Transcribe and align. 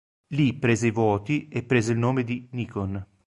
Lì 0.29 0.55
prese 0.57 0.87
i 0.87 0.89
voti 0.89 1.47
e 1.47 1.61
prese 1.61 1.91
il 1.91 1.99
nome 1.99 2.23
di 2.23 2.49
Nikon. 2.53 3.05